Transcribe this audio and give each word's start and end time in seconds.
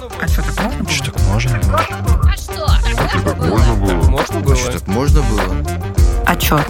А 0.00 0.28
что, 0.28 0.42
так 0.42 0.60
можно? 0.62 0.88
Что 0.88 1.10
так 1.10 1.22
можно 1.26 1.58
было? 1.58 2.30
А 2.30 2.36
что? 2.36 2.64
А 2.66 2.78
что 2.78 3.24
так 3.24 3.36
можно 3.38 3.74
было? 3.74 4.02
Можно 4.08 4.40
было? 4.40 4.54
Что 4.54 4.72
так 4.72 4.86
можно 4.86 5.22
было? 5.22 5.66
А 6.24 6.38
что, 6.38 6.64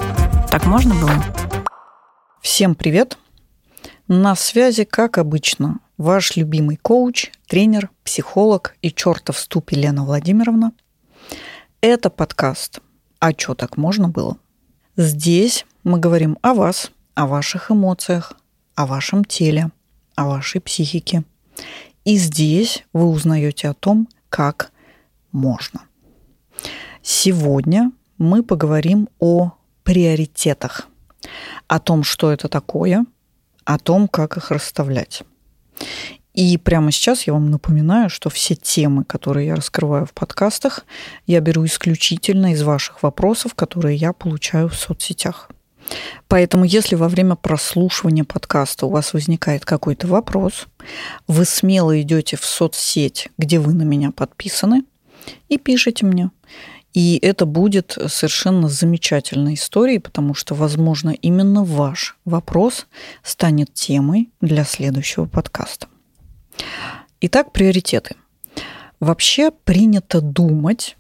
так 0.51 0.65
можно 0.65 0.95
было? 0.95 1.25
Всем 2.41 2.75
привет! 2.75 3.19
На 4.07 4.35
связи, 4.35 4.85
как 4.85 5.19
обычно, 5.19 5.81
ваш 5.99 6.37
любимый 6.37 6.77
коуч, 6.77 7.31
тренер, 7.47 7.91
психолог 8.03 8.75
и 8.81 8.91
чертов 8.91 9.39
ступ 9.39 9.73
Елена 9.73 10.05
Владимировна. 10.07 10.73
Это 11.83 12.09
подкаст 12.09 12.81
«А 13.19 13.35
чё 13.35 13.55
так 13.55 13.77
можно 13.77 14.09
было?». 14.09 14.39
Здесь 14.97 15.67
мы 15.85 15.99
говорим 15.99 16.39
о 16.41 16.55
вас, 16.55 16.93
о 17.15 17.27
ваших 17.27 17.71
эмоциях, 17.71 18.33
о 18.75 18.87
вашем 18.87 19.23
теле, 19.23 19.71
о 20.15 20.25
вашей 20.29 20.63
психике. 20.63 21.25
И 22.09 22.17
здесь 22.17 22.85
вы 22.95 23.05
узнаете 23.05 23.69
о 23.69 23.75
том, 23.75 24.09
как 24.31 24.73
можно. 25.31 25.83
Сегодня 27.03 27.93
мы 28.17 28.43
поговорим 28.43 29.11
о 29.19 29.53
приоритетах, 29.85 30.89
о 31.67 31.79
том, 31.79 32.05
что 32.05 32.33
это 32.33 32.49
такое, 32.49 33.05
о 33.65 33.79
том, 33.79 34.09
как 34.09 34.39
их 34.39 34.51
расставлять. 34.51 35.23
И 36.33 36.57
прямо 36.57 36.93
сейчас 36.93 37.27
я 37.27 37.35
вам 37.35 37.51
напоминаю, 37.51 38.09
что 38.09 38.31
все 38.31 38.55
темы, 38.55 39.05
которые 39.05 39.49
я 39.49 39.55
раскрываю 39.55 40.07
в 40.07 40.15
подкастах, 40.15 40.87
я 41.27 41.41
беру 41.41 41.67
исключительно 41.67 42.55
из 42.55 42.63
ваших 42.63 43.03
вопросов, 43.03 43.55
которые 43.55 43.97
я 43.97 44.15
получаю 44.15 44.71
в 44.71 44.77
соцсетях. 44.77 45.51
Поэтому, 46.29 46.65
если 46.65 46.95
во 46.95 47.09
время 47.09 47.35
прослушивания 47.35 48.25
подкаста 48.25 48.87
у 48.87 48.91
вас 48.91 49.15
возникает 49.15 49.65
какой-то 49.65 50.07
вопрос, 50.07 50.67
вы 51.27 51.45
смело 51.45 52.01
идете 52.01 52.37
в 52.37 52.45
соцсеть, 52.45 53.29
где 53.39 53.59
вы 53.59 53.73
на 53.73 53.83
меня 53.83 54.11
подписаны, 54.11 54.85
и 55.49 55.59
пишите 55.59 56.05
мне. 56.07 56.31
И 56.95 57.19
это 57.23 57.47
будет 57.47 57.97
совершенно 58.09 58.69
замечательной 58.69 59.55
историей, 59.55 59.99
потому 59.99 60.35
что, 60.35 60.55
возможно, 60.55 61.11
именно 61.11 61.65
ваш 61.65 62.17
вопрос 62.25 62.87
станет 63.23 63.73
темой 63.75 64.31
для 64.41 64.65
следующего 64.65 65.27
подкаста. 65.27 65.87
Итак, 67.21 67.53
приоритеты. 67.53 68.17
Вообще 69.01 69.51
принято 69.51 70.21
думать, 70.21 70.97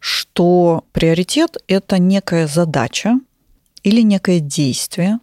что 0.00 0.84
приоритет– 0.92 1.56
это 1.68 1.98
некая 1.98 2.46
задача, 2.46 3.18
или 3.88 4.02
некое 4.02 4.40
действие, 4.40 5.18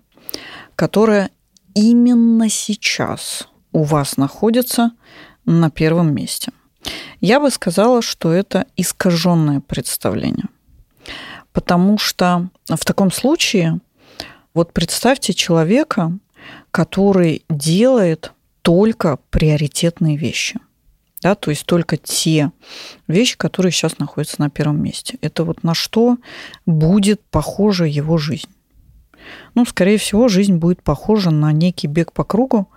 которое 0.76 1.30
именно 1.76 2.50
сейчас 2.50 3.48
у 3.72 3.84
вас 3.84 4.18
находится 4.18 4.92
на 5.46 5.70
первом 5.70 6.16
месте. 6.16 6.52
Я 7.22 7.40
бы 7.40 7.52
сказала, 7.52 8.02
что 8.02 8.32
это 8.32 8.66
искаженное 8.76 9.60
представление. 9.60 10.48
Потому 11.54 12.00
что 12.00 12.50
в 12.68 12.84
таком 12.84 13.12
случае, 13.12 13.80
вот 14.56 14.74
представьте 14.74 15.34
человека, 15.34 16.18
который 16.72 17.44
делает 17.50 18.32
только 18.64 19.20
приоритетные 19.30 20.18
вещи. 20.18 20.60
Да, 21.22 21.36
то 21.36 21.52
есть 21.52 21.66
только 21.66 21.98
те 21.98 22.52
вещи, 23.08 23.38
которые 23.38 23.72
сейчас 23.72 24.00
находятся 24.00 24.42
на 24.42 24.50
первом 24.50 24.82
месте. 24.82 25.18
Это 25.22 25.44
вот 25.44 25.64
на 25.64 25.74
что 25.74 26.18
будет 26.66 27.22
похожа 27.30 27.86
его 27.86 28.18
жизнь. 28.18 28.55
Ну, 29.54 29.66
скорее 29.66 29.98
всего, 29.98 30.28
жизнь 30.28 30.56
будет 30.56 30.84
похожа 30.84 31.32
на 31.32 31.52
некий 31.52 31.88
бег 31.88 32.12
по 32.12 32.24
кругу 32.24 32.68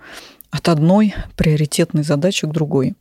от 0.51 0.67
одной 0.69 1.13
приоритетной 1.35 2.03
задачи 2.03 2.47
к 2.47 2.51
другой. 2.51 2.95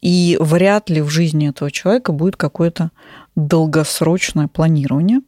И 0.00 0.36
вряд 0.40 0.90
ли 0.90 1.00
в 1.00 1.08
жизни 1.08 1.48
этого 1.48 1.70
человека 1.70 2.12
будет 2.12 2.36
какое-то 2.36 2.90
долгосрочное 3.34 4.46
планирование. 4.46 5.20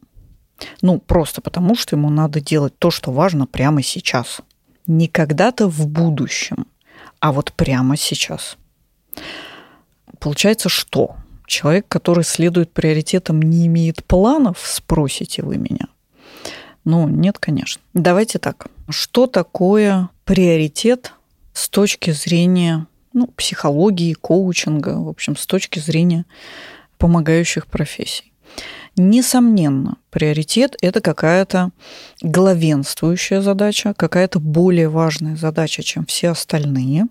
Ну, 0.81 0.99
просто 0.99 1.41
потому, 1.41 1.75
что 1.75 1.95
ему 1.95 2.09
надо 2.09 2.39
делать 2.39 2.77
то, 2.77 2.91
что 2.91 3.11
важно 3.11 3.47
прямо 3.47 3.81
сейчас. 3.81 4.41
Не 4.87 5.07
когда-то 5.07 5.67
в 5.67 5.87
будущем, 5.87 6.67
а 7.19 7.31
вот 7.31 7.51
прямо 7.53 7.97
сейчас. 7.97 8.57
Получается, 10.19 10.69
что? 10.69 11.15
Человек, 11.47 11.87
который 11.89 12.23
следует 12.23 12.71
приоритетам, 12.71 13.41
не 13.41 13.67
имеет 13.67 14.05
планов, 14.05 14.59
спросите 14.63 15.43
вы 15.43 15.57
меня– 15.57 15.87
ну, 16.83 17.07
нет, 17.07 17.37
конечно. 17.39 17.81
Давайте 17.93 18.39
так. 18.39 18.67
Что 18.89 19.27
такое 19.27 20.09
приоритет 20.25 21.13
с 21.53 21.69
точки 21.69 22.11
зрения 22.11 22.87
ну, 23.13 23.27
психологии, 23.27 24.13
коучинга, 24.13 24.99
в 24.99 25.09
общем, 25.09 25.35
с 25.35 25.45
точки 25.45 25.79
зрения 25.79 26.25
помогающих 26.97 27.67
профессий? 27.67 28.31
Несомненно, 28.97 29.97
приоритет– 30.09 30.75
это 30.81 30.99
какая-то 30.99 31.71
главенствующая 32.21 33.41
задача, 33.41 33.93
какая-то 33.93 34.39
более 34.39 34.89
важная 34.89 35.37
задача, 35.37 35.81
чем 35.81 36.05
все 36.05 36.29
остальные, 36.29 37.05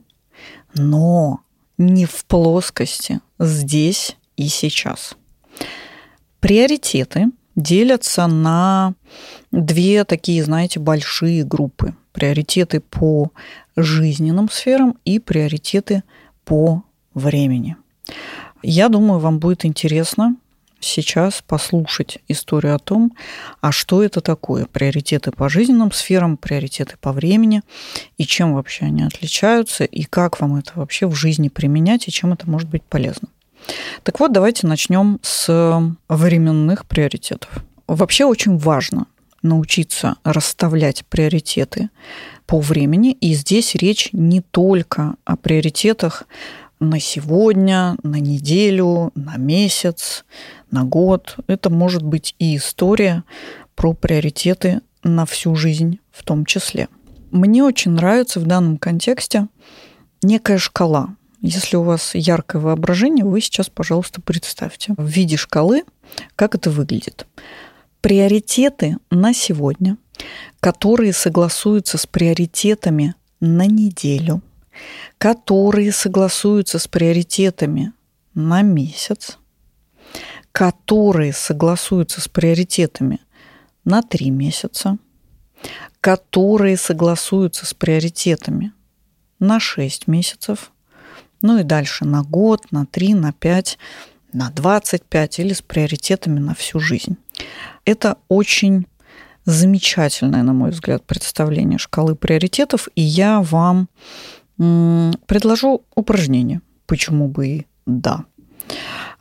но 0.74 1.40
не 1.78 2.04
в 2.04 2.26
плоскости 2.26 3.20
здесь 3.38 4.16
и 4.36 4.48
сейчас. 4.48 5.14
Приоритеты 6.40 7.30
делятся 7.60 8.26
на 8.26 8.94
две 9.52 10.04
такие, 10.04 10.42
знаете, 10.44 10.80
большие 10.80 11.44
группы. 11.44 11.94
Приоритеты 12.12 12.80
по 12.80 13.30
жизненным 13.76 14.50
сферам 14.50 14.96
и 15.04 15.18
приоритеты 15.18 16.02
по 16.44 16.82
времени. 17.14 17.76
Я 18.62 18.88
думаю, 18.88 19.20
вам 19.20 19.38
будет 19.38 19.64
интересно 19.64 20.36
сейчас 20.80 21.42
послушать 21.46 22.18
историю 22.28 22.74
о 22.74 22.78
том, 22.78 23.12
а 23.60 23.70
что 23.70 24.02
это 24.02 24.20
такое, 24.20 24.66
приоритеты 24.66 25.30
по 25.30 25.48
жизненным 25.48 25.92
сферам, 25.92 26.36
приоритеты 26.36 26.96
по 27.00 27.12
времени, 27.12 27.62
и 28.18 28.24
чем 28.24 28.54
вообще 28.54 28.86
они 28.86 29.02
отличаются, 29.02 29.84
и 29.84 30.04
как 30.04 30.40
вам 30.40 30.56
это 30.56 30.72
вообще 30.76 31.06
в 31.06 31.14
жизни 31.14 31.48
применять, 31.48 32.08
и 32.08 32.10
чем 32.10 32.32
это 32.32 32.48
может 32.48 32.68
быть 32.68 32.82
полезно. 32.82 33.28
Так 34.02 34.20
вот, 34.20 34.32
давайте 34.32 34.66
начнем 34.66 35.18
с 35.22 35.94
временных 36.08 36.86
приоритетов. 36.86 37.64
Вообще 37.86 38.24
очень 38.24 38.56
важно 38.56 39.06
научиться 39.42 40.16
расставлять 40.24 41.04
приоритеты 41.06 41.90
по 42.46 42.60
времени. 42.60 43.12
И 43.12 43.34
здесь 43.34 43.74
речь 43.74 44.10
не 44.12 44.40
только 44.40 45.14
о 45.24 45.36
приоритетах 45.36 46.24
на 46.78 46.98
сегодня, 46.98 47.96
на 48.02 48.16
неделю, 48.16 49.12
на 49.14 49.36
месяц, 49.36 50.24
на 50.70 50.84
год. 50.84 51.36
Это 51.46 51.70
может 51.70 52.02
быть 52.02 52.34
и 52.38 52.56
история 52.56 53.24
про 53.74 53.92
приоритеты 53.92 54.80
на 55.02 55.26
всю 55.26 55.54
жизнь 55.54 56.00
в 56.10 56.24
том 56.24 56.44
числе. 56.44 56.88
Мне 57.30 57.62
очень 57.62 57.92
нравится 57.92 58.40
в 58.40 58.46
данном 58.46 58.76
контексте 58.76 59.48
некая 60.22 60.58
шкала. 60.58 61.16
Если 61.42 61.76
у 61.76 61.82
вас 61.82 62.14
яркое 62.14 62.60
воображение, 62.60 63.24
вы 63.24 63.40
сейчас, 63.40 63.70
пожалуйста, 63.70 64.20
представьте 64.20 64.92
в 64.96 65.06
виде 65.06 65.38
шкалы, 65.38 65.84
как 66.36 66.54
это 66.54 66.70
выглядит. 66.70 67.26
Приоритеты 68.02 68.98
на 69.10 69.32
сегодня, 69.32 69.96
которые 70.60 71.14
согласуются 71.14 71.96
с 71.96 72.06
приоритетами 72.06 73.14
на 73.40 73.64
неделю, 73.66 74.42
которые 75.16 75.92
согласуются 75.92 76.78
с 76.78 76.86
приоритетами 76.86 77.94
на 78.34 78.60
месяц, 78.60 79.38
которые 80.52 81.32
согласуются 81.32 82.20
с 82.20 82.28
приоритетами 82.28 83.20
на 83.84 84.02
три 84.02 84.30
месяца, 84.30 84.98
которые 86.02 86.76
согласуются 86.76 87.64
с 87.64 87.72
приоритетами 87.72 88.72
на 89.38 89.58
шесть 89.58 90.06
месяцев– 90.06 90.70
ну 91.42 91.58
и 91.58 91.62
дальше 91.62 92.04
на 92.04 92.22
год, 92.22 92.70
на 92.70 92.86
3, 92.86 93.14
на 93.14 93.32
5, 93.32 93.78
на 94.32 94.50
25 94.50 95.38
или 95.40 95.52
с 95.52 95.62
приоритетами 95.62 96.38
на 96.38 96.54
всю 96.54 96.80
жизнь. 96.80 97.16
Это 97.84 98.16
очень 98.28 98.86
замечательное, 99.44 100.42
на 100.42 100.52
мой 100.52 100.70
взгляд, 100.70 101.04
представление 101.04 101.78
шкалы 101.78 102.14
приоритетов, 102.14 102.88
и 102.94 103.02
я 103.02 103.40
вам 103.40 103.88
предложу 104.56 105.82
упражнение. 105.94 106.60
Почему 106.86 107.28
бы 107.28 107.48
и 107.48 107.66
да. 107.86 108.24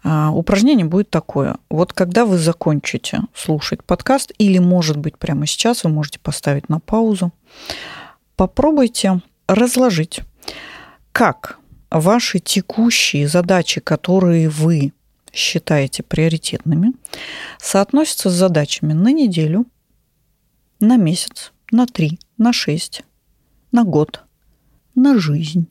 А, 0.04 0.32
упражнение 0.32 0.86
будет 0.86 1.10
такое. 1.10 1.58
Вот 1.70 1.94
когда 1.94 2.26
вы 2.26 2.38
закончите 2.38 3.22
слушать 3.34 3.84
подкаст, 3.84 4.32
или, 4.38 4.58
может 4.58 4.98
быть, 4.98 5.18
прямо 5.18 5.46
сейчас 5.46 5.84
вы 5.84 5.90
можете 5.90 6.20
поставить 6.20 6.70
на 6.70 6.80
паузу, 6.80 7.32
попробуйте 8.36 9.22
разложить, 9.48 10.22
как 11.12 11.59
ваши 11.90 12.40
текущие 12.40 13.28
задачи, 13.28 13.82
которые 13.82 14.50
вы 14.50 14.94
считаете 15.34 16.04
приоритетными, 16.04 16.94
соотносятся 17.60 18.30
с 18.30 18.34
задачами 18.34 18.94
на 18.94 19.12
неделю, 19.12 19.66
на 20.80 20.98
месяц, 20.98 21.52
на 21.72 21.86
три, 21.86 22.20
на 22.38 22.54
шесть, 22.54 23.04
на 23.72 23.84
год, 23.84 24.24
на 24.96 25.20
жизнь. 25.20 25.68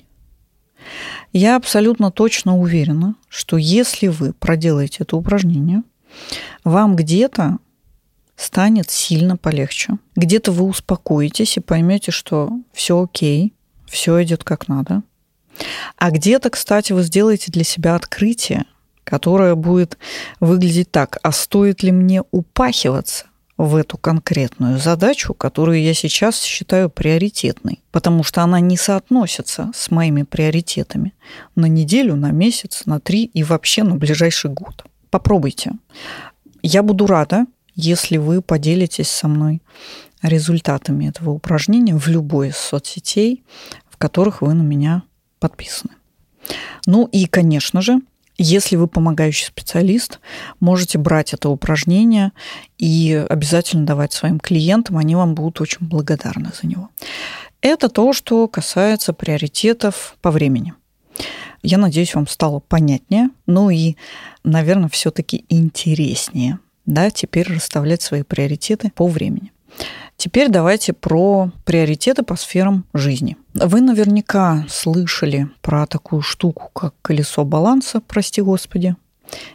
Я 1.33 1.57
абсолютно 1.57 2.11
точно 2.11 2.59
уверена, 2.59 3.17
что 3.29 3.57
если 3.57 4.07
вы 4.07 4.33
проделаете 4.33 4.99
это 5.01 5.17
упражнение, 5.17 5.83
вам 6.65 6.97
где-то 6.97 7.59
станет 8.37 8.91
сильно 8.91 9.37
полегче. 9.37 9.99
Где-то 10.15 10.53
вы 10.53 10.65
успокоитесь 10.65 11.57
и 11.57 11.61
поймете, 11.61 12.13
что 12.13 12.53
все 12.73 13.03
окей, 13.03 13.53
все 13.87 14.23
идет 14.23 14.45
как 14.45 14.69
надо. 14.69 15.03
А 15.97 16.11
где-то, 16.11 16.51
кстати, 16.51 16.93
вы 16.93 17.03
сделаете 17.03 17.51
для 17.51 17.65
себя 17.65 17.95
открытие, 17.95 18.65
которое 19.05 19.55
будет 19.55 19.99
выглядеть 20.41 20.91
так, 20.91 21.19
а 21.23 21.33
стоит 21.33 21.83
ли 21.83 21.93
мне 21.93 22.23
упахиваться 22.31 23.27
в 23.57 23.75
эту 23.75 23.99
конкретную 23.99 24.79
задачу, 24.79 25.35
которую 25.35 25.83
я 25.83 25.93
сейчас 25.93 26.41
считаю 26.41 26.89
приоритетной, 26.89 27.83
потому 27.91 28.23
что 28.23 28.43
она 28.43 28.61
не 28.61 28.77
соотносится 28.77 29.73
с 29.75 29.91
моими 29.91 30.23
приоритетами 30.23 31.13
на 31.57 31.67
неделю, 31.67 32.15
на 32.15 32.31
месяц, 32.31 32.83
на 32.87 33.01
три 33.01 33.25
и 33.25 33.43
вообще 33.43 33.83
на 33.83 33.97
ближайший 33.97 34.51
год. 34.51 34.85
Попробуйте. 35.11 35.73
Я 36.63 36.85
буду 36.85 37.07
рада, 37.07 37.47
если 37.75 38.17
вы 38.17 38.43
поделитесь 38.43 39.09
со 39.09 39.27
мной 39.27 39.61
результатами 40.23 41.09
этого 41.09 41.31
упражнения 41.31 41.97
в 41.97 42.07
любой 42.09 42.49
из 42.49 42.57
соцсетей, 42.57 43.45
в 43.91 43.97
которых 43.97 44.43
вы 44.43 44.55
на 44.55 44.63
меня 44.63 45.03
подписаны. 45.39 45.95
Ну 46.87 47.07
и, 47.07 47.27
конечно 47.27 47.83
же, 47.83 48.01
если 48.39 48.77
вы 48.77 48.87
помогающий 48.87 49.47
специалист, 49.47 50.21
можете 50.61 50.97
брать 50.97 51.35
это 51.35 51.49
упражнение 51.49 52.33
и 52.79 53.27
обязательно 53.29 53.85
давать 53.85 54.13
своим 54.13 54.39
клиентам, 54.39 54.97
они 54.97 55.17
вам 55.17 55.35
будут 55.35 55.61
очень 55.61 55.87
благодарны 55.87 56.51
за 56.61 56.69
него. 56.69 56.89
Это 57.61 57.89
то, 57.89 58.13
что 58.13 58.47
касается 58.47 59.13
приоритетов 59.13 60.17
по 60.23 60.31
времени. 60.31 60.75
Я 61.63 61.79
надеюсь, 61.79 62.15
вам 62.15 62.29
стало 62.29 62.61
понятнее, 62.61 63.31
ну 63.47 63.71
и, 63.71 63.97
наверное, 64.45 64.89
все-таки 64.89 65.45
интереснее, 65.49 66.61
да, 66.87 67.11
теперь 67.11 67.53
расставлять 67.53 68.03
свои 68.03 68.23
приоритеты 68.23 68.93
по 68.95 69.09
времени. 69.09 69.51
Теперь 70.19 70.49
давайте 70.49 70.93
про 70.93 71.53
приоритеты 71.65 72.25
по 72.25 72.35
сферам 72.35 72.85
жизни. 72.93 73.37
Вы 73.55 73.81
наверняка 73.81 74.67
слышали 74.69 75.49
про 75.63 75.87
такую 75.87 76.23
штуку, 76.23 76.71
как 76.75 76.93
колесо 77.03 77.45
баланса, 77.45 78.01
прости 78.01 78.43
господи. 78.43 78.97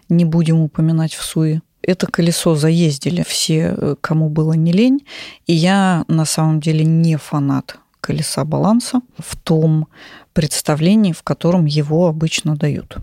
Не 0.08 0.24
будем 0.24 0.62
упоминать 0.62 1.16
в 1.16 1.22
суе. 1.22 1.62
Это 1.82 2.08
колесо 2.08 2.56
заездили 2.56 3.26
все, 3.28 3.76
э, 3.76 3.96
кому 4.00 4.30
было 4.30 4.54
не 4.54 4.72
лень. 4.72 5.06
И 5.48 5.54
я 5.54 6.06
на 6.08 6.24
самом 6.24 6.62
деле 6.62 6.86
не 6.86 7.18
фанат 7.18 7.76
колеса 8.00 8.46
баланса 8.46 9.02
в 9.18 9.36
том 9.36 9.90
представлении, 10.32 11.12
в 11.12 11.24
котором 11.24 11.66
его 11.66 12.08
обычно 12.08 12.56
дают. 12.56 12.96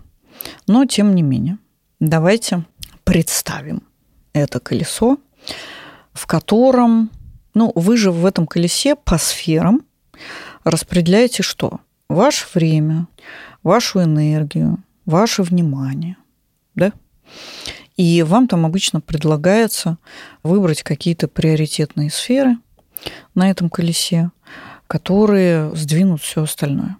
Но 0.65 0.85
тем 0.85 1.13
не 1.13 1.21
менее, 1.21 1.59
давайте 1.99 2.65
представим 3.03 3.83
это 4.33 4.59
колесо, 4.59 5.17
в 6.11 6.25
котором 6.25 7.11
ну, 7.53 7.71
вы 7.75 7.97
же 7.97 8.11
в 8.11 8.25
этом 8.25 8.47
колесе 8.47 8.95
по 8.95 9.17
сферам 9.17 9.81
распределяете 10.63 11.43
что? 11.43 11.79
Ваше 12.09 12.45
время, 12.53 13.07
вашу 13.63 14.03
энергию, 14.03 14.83
ваше 15.05 15.43
внимание. 15.43 16.17
Да? 16.75 16.91
И 17.97 18.23
вам 18.23 18.47
там 18.47 18.65
обычно 18.65 19.01
предлагается 19.01 19.97
выбрать 20.43 20.83
какие-то 20.83 21.27
приоритетные 21.27 22.09
сферы 22.09 22.57
на 23.35 23.49
этом 23.49 23.69
колесе, 23.69 24.31
которые 24.87 25.75
сдвинут 25.75 26.21
все 26.21 26.43
остальное. 26.43 26.97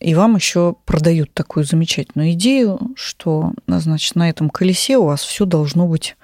И 0.00 0.14
вам 0.14 0.36
еще 0.36 0.76
продают 0.84 1.32
такую 1.32 1.64
замечательную 1.64 2.32
идею, 2.32 2.78
что 2.96 3.52
значит, 3.66 4.16
на 4.16 4.28
этом 4.28 4.50
колесе 4.50 4.98
у 4.98 5.06
вас 5.06 5.22
все 5.22 5.44
должно 5.44 5.86
быть 5.86 6.16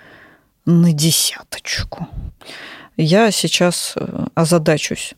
на 0.66 0.92
десяточку 0.92 2.08
я 3.02 3.30
сейчас 3.30 3.94
э, 3.96 4.26
озадачусь 4.34 5.14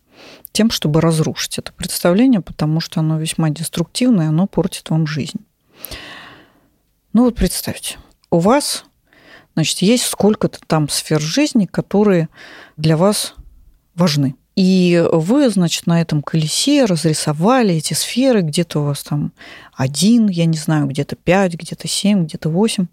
тем, 0.53 0.71
чтобы 0.71 1.01
разрушить 1.01 1.59
это 1.59 1.73
представление, 1.73 2.41
потому 2.41 2.81
что 2.81 3.01
оно 3.01 3.19
весьма 3.19 3.51
деструктивное, 3.51 4.29
оно 4.29 4.47
портит 4.47 4.91
вам 4.91 5.07
жизнь. 5.07 5.41
Ну 7.13 7.25
вот 7.25 7.35
представьте, 7.37 7.99
у 8.31 8.39
вас 8.39 8.85
значит, 9.55 9.79
есть 9.79 10.05
сколько-то 10.05 10.59
там 10.67 10.89
сфер 10.89 11.21
жизни, 11.21 11.67
которые 11.67 12.29
для 12.77 12.97
вас 12.97 13.35
важны. 13.95 14.35
И 14.55 15.03
вы, 15.11 15.49
значит, 15.49 15.87
на 15.87 16.01
этом 16.01 16.23
колесе 16.23 16.85
разрисовали 16.85 17.75
эти 17.75 17.95
сферы, 17.95 18.43
где-то 18.43 18.81
у 18.81 18.85
вас 18.85 19.03
там 19.03 19.33
один, 19.75 20.29
я 20.29 20.45
не 20.45 20.59
знаю, 20.59 20.87
где-то 20.87 21.17
пять, 21.17 21.55
где-то 21.55 21.89
семь, 21.89 22.25
где-то 22.25 22.51
восемь. 22.51 22.87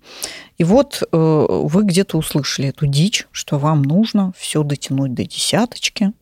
И 0.57 0.63
вот 0.63 1.03
э, 1.11 1.17
вы 1.17 1.83
где-то 1.83 2.17
услышали 2.17 2.69
эту 2.69 2.87
дичь, 2.87 3.27
что 3.31 3.59
вам 3.59 3.81
нужно 3.81 4.33
все 4.37 4.63
дотянуть 4.63 5.13
до 5.13 5.25
десяточки. 5.25 6.13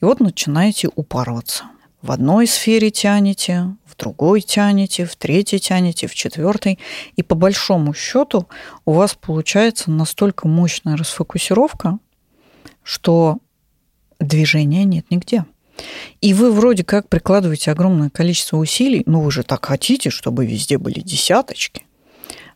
И 0.00 0.04
вот 0.04 0.20
начинаете 0.20 0.88
упарываться. 0.94 1.64
В 2.00 2.12
одной 2.12 2.46
сфере 2.46 2.90
тянете, 2.90 3.74
в 3.86 3.96
другой 3.96 4.42
тянете, 4.42 5.04
в 5.04 5.16
третьей 5.16 5.58
тянете, 5.58 6.06
в 6.06 6.14
четвертой. 6.14 6.78
И 7.16 7.22
по 7.22 7.34
большому 7.34 7.92
счету 7.92 8.46
у 8.84 8.92
вас 8.92 9.14
получается 9.14 9.90
настолько 9.90 10.46
мощная 10.46 10.96
расфокусировка, 10.96 11.98
что 12.82 13.38
движения 14.26 14.84
нет 14.84 15.06
нигде. 15.10 15.44
И 16.20 16.34
вы 16.34 16.52
вроде 16.52 16.84
как 16.84 17.08
прикладываете 17.08 17.70
огромное 17.70 18.10
количество 18.10 18.56
усилий, 18.56 19.02
но 19.06 19.20
вы 19.20 19.30
же 19.30 19.42
так 19.42 19.64
хотите, 19.66 20.10
чтобы 20.10 20.46
везде 20.46 20.78
были 20.78 21.00
десяточки, 21.00 21.84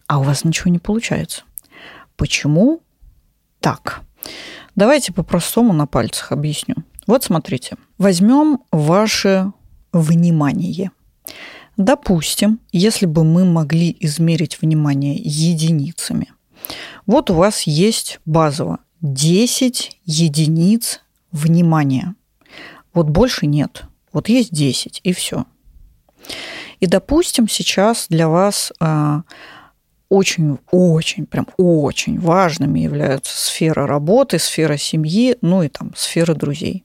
а 0.07 0.21
у 0.21 0.23
вас 0.23 0.45
ничего 0.45 0.71
не 0.71 0.79
получается. 0.79 1.43
Почему 2.17 2.81
так? 3.61 4.03
Давайте 4.77 5.13
по-простому 5.13 5.73
на 5.73 5.87
пальцах 5.87 6.33
объясню. 6.33 6.77
Вот 7.07 7.25
смотрите, 7.25 7.77
возьмем 7.97 8.61
ваше 8.71 9.53
внимание. 9.93 10.91
Допустим, 11.77 12.61
если 12.73 13.07
бы 13.07 13.25
мы 13.25 13.45
могли 13.45 13.97
измерить 14.01 14.61
внимание 14.61 15.17
единицами. 15.17 16.33
Вот 17.07 17.31
у 17.31 17.35
вас 17.35 17.63
есть 17.63 18.21
базово 18.25 18.81
10 19.01 20.01
единиц 20.05 21.01
внимания. 21.33 22.15
Вот 22.95 23.09
больше 23.09 23.47
нет. 23.47 23.85
Вот 24.13 24.29
есть 24.29 24.53
10, 24.53 25.01
и 25.05 25.13
все. 25.13 25.45
И, 26.81 26.87
допустим, 26.87 27.49
сейчас 27.49 28.07
для 28.09 28.29
вас 28.29 28.73
очень-очень, 30.09 31.25
а, 31.25 31.27
прям 31.27 31.49
очень 31.57 32.19
важными 32.19 32.81
являются 32.81 33.37
сфера 33.37 33.87
работы, 33.87 34.39
сфера 34.39 34.77
семьи, 34.77 35.37
ну 35.41 35.63
и 35.63 35.69
там 35.69 35.93
сфера 35.97 36.35
друзей. 36.35 36.85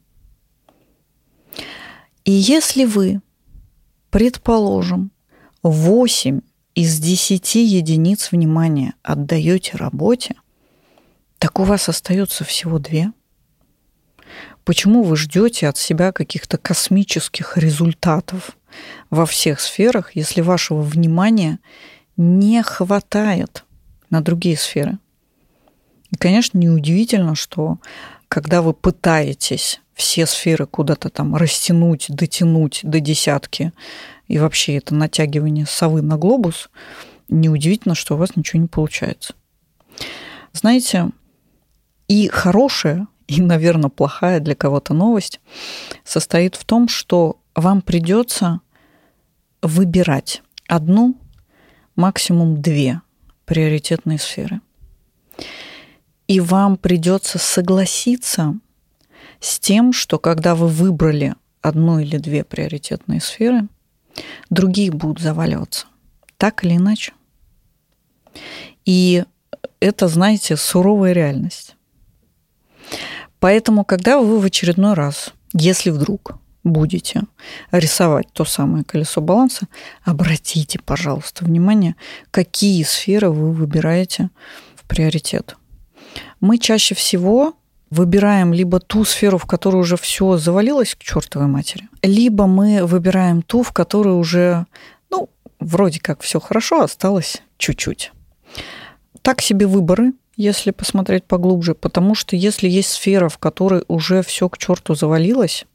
И 2.26 2.32
если 2.32 2.86
вы, 2.86 3.22
предположим, 4.10 5.12
8 5.62 6.42
из 6.76 7.00
10 7.00 7.56
единиц 7.56 8.32
внимания 8.32 8.96
отдаете 9.04 9.78
работе, 9.78 10.36
так 11.38 11.60
у 11.60 11.64
вас 11.64 11.90
остается 11.90 12.44
всего 12.44 12.80
две– 12.80 13.12
Почему 14.66 15.04
вы 15.04 15.18
ждете 15.18 15.68
от 15.68 15.78
себя 15.78 16.12
каких-то 16.12 16.58
космических 16.58 17.58
результатов 17.58 18.58
во 19.10 19.26
всех 19.26 19.60
сферах, 19.60 20.16
если 20.16 20.42
вашего 20.42 20.82
внимания 20.82 21.60
не 22.16 22.64
хватает 22.64 23.66
на 24.10 24.22
другие 24.22 24.58
сферы? 24.58 25.00
И, 26.12 26.16
конечно, 26.16 26.58
неудивительно, 26.58 27.36
что 27.36 27.80
когда 28.30 28.62
вы 28.62 28.74
пытаетесь 28.74 29.82
все 29.94 30.26
сферы 30.26 30.66
куда-то 30.66 31.10
там 31.10 31.36
растянуть, 31.36 32.06
дотянуть 32.10 32.80
до 32.84 33.00
десятки, 33.00 33.74
и 34.28 34.40
вообще 34.40 34.78
это 34.78 34.96
натягивание 34.96 35.66
совы 35.66 36.02
на 36.02 36.18
глобус, 36.18 36.70
неудивительно, 37.28 37.96
что 37.96 38.16
у 38.16 38.18
вас 38.18 38.36
ничего 38.36 38.62
не 38.62 38.68
получается. 38.68 39.34
Знаете, 40.54 41.10
и 42.08 42.28
хорошее 42.28 43.08
и, 43.28 43.42
наверное, 43.42 43.90
плохая 43.90 44.40
для 44.40 44.56
кого-то 44.56 44.94
новость, 44.94 45.40
состоит 46.04 46.56
в 46.56 46.66
том, 46.66 46.88
что 46.88 47.40
вам 47.56 47.82
придется 47.82 48.62
выбирать 49.62 50.44
одну, 50.68 51.16
максимум 51.96 52.62
две 52.62 53.02
приоритетные 53.46 54.20
сферы. 54.20 54.62
И 56.28 56.40
вам 56.40 56.78
придется 56.78 57.38
согласиться 57.38 58.56
с 59.40 59.60
тем, 59.60 59.94
что 59.94 60.20
когда 60.20 60.56
вы 60.56 60.68
выбрали 60.68 61.36
одну 61.62 62.00
или 62.00 62.18
две 62.18 62.44
приоритетные 62.44 63.22
сферы, 63.22 63.68
другие 64.50 64.92
будут 64.92 65.20
заваливаться. 65.20 65.88
Так 66.38 66.64
или 66.64 66.76
иначе. 66.76 67.14
И 68.86 69.24
это, 69.80 70.08
знаете, 70.08 70.58
суровая 70.58 71.14
реальность. 71.14 71.73
Поэтому, 73.44 73.84
когда 73.84 74.20
вы 74.20 74.40
в 74.40 74.46
очередной 74.46 74.94
раз, 74.94 75.34
если 75.52 75.90
вдруг 75.90 76.36
будете 76.64 77.24
рисовать 77.72 78.28
то 78.32 78.46
самое 78.46 78.86
колесо 78.86 79.20
баланса, 79.20 79.68
обратите, 80.06 80.80
пожалуйста, 80.80 81.44
внимание, 81.44 81.98
какие 82.32 82.84
сферы 82.84 83.32
вы 83.32 83.52
выбираете 83.52 84.30
в 84.78 84.88
приоритет. 84.88 85.58
Мы 86.40 86.58
чаще 86.58 86.96
всего 86.96 87.54
выбираем 87.90 88.54
либо 88.54 88.80
ту 88.80 89.04
сферу, 89.04 89.38
в 89.38 89.46
которой 89.46 89.76
уже 89.76 89.98
все 89.98 90.38
завалилось 90.38 90.96
к 90.96 91.00
чертовой 91.00 91.50
матери, 91.50 91.90
либо 92.02 92.48
мы 92.48 92.86
выбираем 92.86 93.42
ту, 93.42 93.62
в 93.62 93.74
которой 93.74 94.18
уже, 94.18 94.68
ну, 95.12 95.30
вроде 95.60 96.00
как 96.00 96.22
все 96.22 96.40
хорошо, 96.40 96.80
осталось 96.80 97.44
чуть-чуть. 97.58 98.14
Так 99.22 99.42
себе 99.42 99.68
выборы, 99.68 100.14
если 100.36 100.72
посмотреть 100.72 101.26
поглубже, 101.26 101.76
потому 101.76 102.16
что 102.16 102.36
если 102.36 102.68
есть 102.68 102.90
сфера, 102.90 103.30
в 103.30 103.38
которой 103.38 103.84
уже 103.88 104.24
все 104.24 104.50
к 104.50 104.58
черту 104.58 104.96
завалилось, 104.96 105.66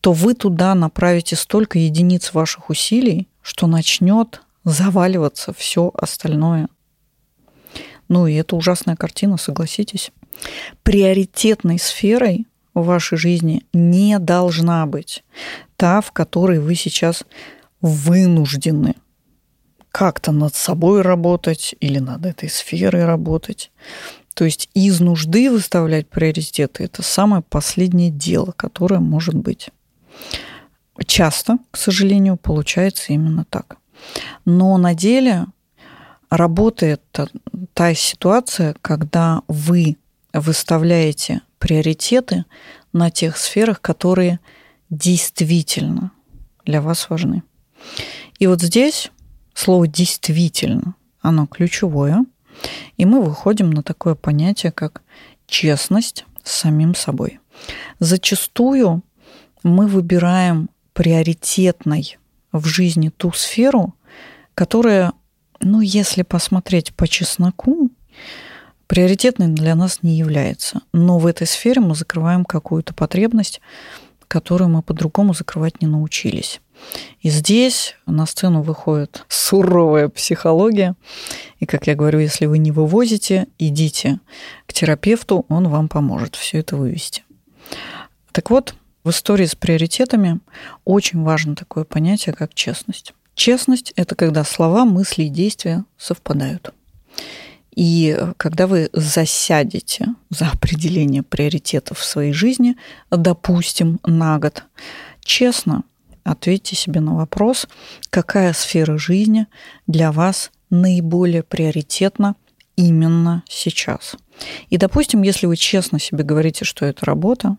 то 0.00 0.12
вы 0.12 0.34
туда 0.34 0.74
направите 0.74 1.36
столько 1.36 1.78
единиц 1.78 2.32
ваших 2.32 2.70
усилий, 2.70 3.28
что 3.42 3.66
начнет 3.66 4.42
заваливаться 4.64 5.52
все 5.52 5.90
остальное. 5.94 6.68
Ну 8.08 8.26
и 8.26 8.34
это 8.34 8.56
ужасная 8.56 8.96
картина, 8.96 9.36
согласитесь. 9.36 10.12
Приоритетной 10.82 11.78
сферой 11.78 12.46
в 12.74 12.84
вашей 12.84 13.18
жизни 13.18 13.64
не 13.72 14.18
должна 14.18 14.86
быть 14.86 15.24
та, 15.76 16.00
в 16.00 16.12
которой 16.12 16.60
вы 16.60 16.74
сейчас 16.74 17.24
вынуждены 17.80 18.94
как-то 19.98 20.30
над 20.30 20.54
собой 20.54 21.02
работать 21.02 21.74
или 21.80 21.98
над 21.98 22.24
этой 22.24 22.48
сферой 22.48 23.04
работать. 23.04 23.72
То 24.32 24.44
есть 24.44 24.70
из 24.72 25.00
нужды 25.00 25.50
выставлять 25.50 26.08
приоритеты– 26.08 26.84
это 26.84 27.02
самое 27.02 27.42
последнее 27.42 28.08
дело, 28.08 28.52
которое 28.56 29.00
может 29.00 29.34
быть. 29.34 29.70
Часто, 31.04 31.58
к 31.72 31.76
сожалению, 31.76 32.36
получается 32.36 33.12
именно 33.12 33.44
так. 33.44 33.78
Но 34.44 34.78
на 34.78 34.94
деле 34.94 35.46
работает 36.30 37.02
та 37.74 37.94
ситуация, 37.94 38.76
когда 38.80 39.42
вы 39.48 39.96
выставляете 40.32 41.40
приоритеты 41.58 42.44
на 42.92 43.10
тех 43.10 43.36
сферах, 43.36 43.80
которые 43.80 44.38
действительно 44.90 46.12
для 46.64 46.80
вас 46.80 47.10
важны. 47.10 47.42
И 48.38 48.46
вот 48.46 48.62
здесь 48.62 49.10
слово 49.58 49.88
«действительно», 49.88 50.94
оно 51.20 51.46
ключевое, 51.46 52.24
и 52.96 53.04
мы 53.04 53.22
выходим 53.22 53.70
на 53.70 53.82
такое 53.82 54.14
понятие, 54.14 54.70
как 54.70 55.02
честность 55.46 56.24
с 56.44 56.52
самим 56.52 56.94
собой. 56.94 57.40
Зачастую 57.98 59.02
мы 59.64 59.88
выбираем 59.88 60.70
приоритетной 60.92 62.18
в 62.52 62.66
жизни 62.66 63.08
ту 63.08 63.32
сферу, 63.32 63.94
которая, 64.54 65.12
ну, 65.60 65.80
если 65.80 66.22
посмотреть 66.22 66.94
по 66.94 67.08
чесноку, 67.08 67.90
приоритетной 68.86 69.48
для 69.48 69.74
нас 69.74 70.02
не 70.02 70.16
является. 70.16 70.82
Но 70.92 71.18
в 71.18 71.26
этой 71.26 71.48
сфере 71.48 71.80
мы 71.80 71.96
закрываем 71.96 72.44
какую-то 72.44 72.94
потребность, 72.94 73.60
которую 74.28 74.68
мы 74.68 74.82
по-другому 74.82 75.34
закрывать 75.34 75.82
не 75.82 75.88
научились. 75.88 76.60
И 77.20 77.30
здесь 77.30 77.96
на 78.06 78.26
сцену 78.26 78.62
выходит 78.62 79.24
суровая 79.28 80.08
психология. 80.08 80.94
И, 81.58 81.66
как 81.66 81.86
я 81.86 81.94
говорю, 81.94 82.20
если 82.20 82.46
вы 82.46 82.58
не 82.58 82.70
вывозите, 82.70 83.48
идите 83.58 84.20
к 84.66 84.72
терапевту, 84.72 85.44
он 85.48 85.68
вам 85.68 85.88
поможет 85.88 86.36
все 86.36 86.58
это 86.58 86.76
вывести. 86.76 87.24
Так 88.32 88.50
вот, 88.50 88.74
в 89.04 89.10
истории 89.10 89.46
с 89.46 89.54
приоритетами 89.54 90.40
очень 90.84 91.22
важно 91.22 91.56
такое 91.56 91.84
понятие, 91.84 92.34
как 92.34 92.54
честность. 92.54 93.14
Честность– 93.34 93.92
это 93.96 94.14
когда 94.14 94.44
слова, 94.44 94.84
мысли 94.84 95.24
и 95.24 95.28
действия 95.28 95.84
совпадают. 95.96 96.72
И 97.74 98.18
когда 98.36 98.66
вы 98.66 98.90
засядете 98.92 100.08
за 100.30 100.48
определение 100.48 101.22
приоритетов 101.22 102.00
в 102.00 102.04
своей 102.04 102.32
жизни, 102.32 102.76
допустим, 103.10 104.00
на 104.04 104.38
год, 104.40 104.64
честно 105.20 105.84
ответьте 106.30 106.76
себе 106.76 107.00
на 107.00 107.14
вопрос, 107.14 107.66
какая 108.10 108.52
сфера 108.52 108.98
жизни 108.98 109.46
для 109.86 110.12
вас 110.12 110.50
наиболее 110.70 111.42
приоритетна 111.42 112.36
именно 112.76 113.42
сейчас. 113.48 114.16
И, 114.70 114.76
допустим, 114.76 115.22
если 115.22 115.46
вы 115.46 115.56
честно 115.56 115.98
себе 115.98 116.22
говорите, 116.22 116.64
что 116.64 116.86
это 116.86 117.06
работа, 117.06 117.56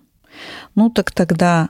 ну 0.75 0.89
так 0.89 1.11
тогда 1.11 1.69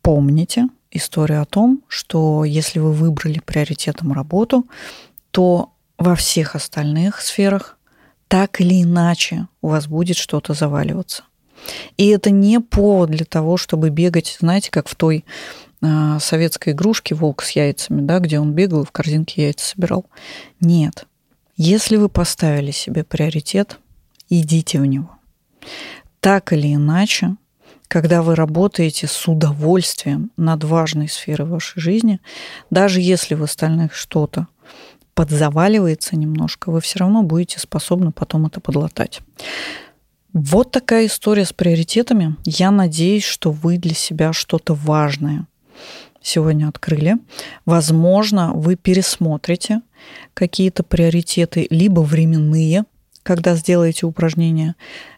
помните 0.00 0.66
историю 0.90 1.42
о 1.42 1.46
том, 1.46 1.82
что 1.88 2.44
если 2.44 2.78
вы 2.78 2.92
выбрали 2.92 3.40
приоритетом 3.40 4.12
работу, 4.12 4.66
то 5.30 5.72
во 5.98 6.14
всех 6.14 6.54
остальных 6.54 7.20
сферах 7.20 7.76
так 8.28 8.60
или 8.60 8.82
иначе 8.82 9.48
у 9.60 9.68
вас 9.68 9.86
будет 9.86 10.16
что-то 10.16 10.54
заваливаться. 10.54 11.24
И 11.96 12.08
это 12.08 12.30
не 12.30 12.60
повод 12.60 13.10
для 13.10 13.24
того, 13.24 13.56
чтобы 13.56 13.90
бегать, 13.90 14.36
знаете, 14.40 14.70
как 14.70 14.88
в 14.88 14.94
той 14.94 15.24
советской 16.20 16.70
игрушке 16.70 17.14
«Волк 17.14 17.42
с 17.42 17.50
яйцами», 17.50 18.00
да, 18.00 18.18
где 18.18 18.40
он 18.40 18.52
бегал 18.52 18.82
и 18.82 18.86
в 18.86 18.92
корзинке 18.92 19.44
яйца 19.44 19.66
собирал. 19.66 20.06
Нет. 20.60 21.06
Если 21.56 21.96
вы 21.96 22.08
поставили 22.08 22.70
себе 22.70 23.04
приоритет, 23.04 23.78
идите 24.28 24.80
в 24.80 24.86
него. 24.86 25.10
Так 26.20 26.52
или 26.52 26.74
иначе, 26.74 27.36
когда 27.88 28.22
вы 28.22 28.36
работаете 28.36 29.06
с 29.06 29.26
удовольствием 29.26 30.30
над 30.36 30.62
важной 30.62 31.08
сферой 31.08 31.48
вашей 31.48 31.80
жизни, 31.80 32.20
даже 32.70 33.00
если 33.00 33.34
в 33.34 33.42
остальных 33.42 33.94
что-то 33.94 34.46
подзаваливается 35.14 36.14
немножко, 36.14 36.70
вы 36.70 36.80
все 36.80 37.00
равно 37.00 37.24
будете 37.24 37.58
способны 37.58 38.12
потом 38.12 38.46
это 38.46 38.60
подлатать. 38.60 39.20
Вот 40.32 40.70
такая 40.70 41.06
история 41.06 41.44
с 41.44 41.52
приоритетами. 41.52 42.36
Я 42.44 42.70
надеюсь, 42.70 43.24
что 43.24 43.50
вы 43.50 43.78
для 43.78 43.94
себя 43.94 44.32
что-то 44.32 44.74
важное 44.74 45.47
сегодня 46.22 46.68
открыли. 46.68 47.16
Возможно, 47.64 48.52
вы 48.52 48.76
пересмотрите 48.76 49.80
какие-то 50.34 50.82
приоритеты, 50.82 51.66
либо 51.70 52.00
временные, 52.00 52.84
когда 53.22 53.54
сделаете 53.54 54.06
упражнения, 54.06 54.74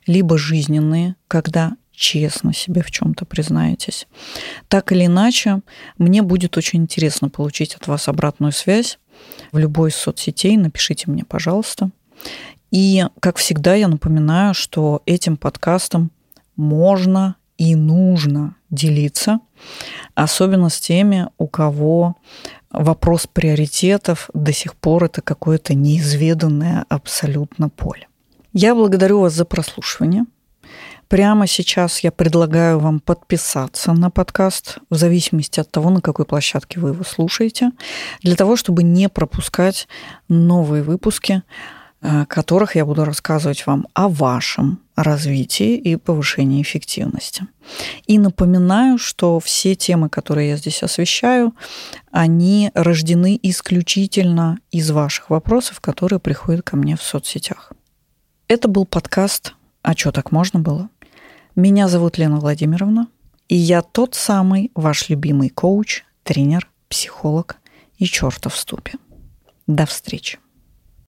либо 0.06 0.38
жизненные, 0.38 1.16
когда 1.28 1.76
честно 1.92 2.54
себе 2.54 2.82
в 2.82 2.90
чем-то 2.90 3.26
признаетесь. 3.26 4.06
Так 4.68 4.90
или 4.90 5.06
иначе, 5.06 5.60
мне 5.98 6.22
будет 6.22 6.56
очень 6.56 6.80
интересно 6.80 7.28
получить 7.28 7.74
от 7.74 7.86
вас 7.86 8.08
обратную 8.08 8.52
связь 8.52 8.98
в 9.52 9.58
любой 9.58 9.90
из 9.90 9.96
соцсетей. 9.96 10.56
Напишите 10.56 11.10
мне, 11.10 11.24
пожалуйста. 11.24 11.90
И, 12.70 13.04
как 13.20 13.36
всегда, 13.36 13.74
я 13.74 13.88
напоминаю, 13.88 14.54
что 14.54 15.02
этим 15.04 15.36
подкастом 15.36 16.10
можно 16.56 17.36
и 17.58 17.74
нужно 17.74 18.56
делиться, 18.70 19.40
особенно 20.14 20.68
с 20.68 20.80
теми, 20.80 21.28
у 21.38 21.46
кого 21.46 22.16
вопрос 22.70 23.26
приоритетов 23.26 24.30
до 24.34 24.52
сих 24.52 24.74
пор 24.74 25.04
это 25.04 25.22
какое-то 25.22 25.74
неизведанное 25.74 26.84
абсолютно 26.88 27.68
поле. 27.68 28.06
Я 28.52 28.74
благодарю 28.74 29.20
вас 29.20 29.32
за 29.34 29.44
прослушивание. 29.44 30.24
Прямо 31.10 31.48
сейчас 31.48 32.04
я 32.04 32.12
предлагаю 32.12 32.78
вам 32.78 33.00
подписаться 33.00 33.92
на 33.92 34.10
подкаст 34.10 34.78
в 34.90 34.94
зависимости 34.94 35.58
от 35.58 35.68
того, 35.68 35.90
на 35.90 36.00
какой 36.00 36.24
площадке 36.24 36.78
вы 36.78 36.90
его 36.90 37.02
слушаете, 37.02 37.72
для 38.22 38.36
того, 38.36 38.54
чтобы 38.54 38.84
не 38.84 39.08
пропускать 39.08 39.88
новые 40.28 40.84
выпуски, 40.84 41.42
э, 42.00 42.26
которых 42.26 42.76
я 42.76 42.84
буду 42.86 43.04
рассказывать 43.04 43.66
вам 43.66 43.88
о 43.92 44.08
вашем 44.08 44.78
развитии 45.02 45.76
и 45.76 45.96
повышении 45.96 46.62
эффективности. 46.62 47.46
И 48.06 48.18
напоминаю, 48.18 48.98
что 48.98 49.38
все 49.40 49.74
темы, 49.74 50.08
которые 50.08 50.50
я 50.50 50.56
здесь 50.56 50.82
освещаю, 50.82 51.54
они 52.10 52.70
рождены 52.74 53.38
исключительно 53.42 54.58
из 54.70 54.90
ваших 54.90 55.30
вопросов, 55.30 55.80
которые 55.80 56.20
приходят 56.20 56.62
ко 56.62 56.76
мне 56.76 56.96
в 56.96 57.02
соцсетях. 57.02 57.72
Это 58.48 58.68
был 58.68 58.84
подкаст 58.84 59.54
«А 59.82 59.94
что 59.94 60.12
так 60.12 60.32
можно 60.32 60.60
было?» 60.60 60.88
Меня 61.56 61.88
зовут 61.88 62.16
Лена 62.18 62.38
Владимировна, 62.38 63.08
и 63.48 63.56
я 63.56 63.82
тот 63.82 64.14
самый 64.14 64.70
ваш 64.74 65.08
любимый 65.08 65.48
коуч, 65.48 66.04
тренер, 66.22 66.68
психолог 66.88 67.56
и 67.98 68.06
чертов 68.06 68.54
в 68.54 68.58
ступе. 68.58 68.94
До 69.66 69.86
встречи. 69.86 70.38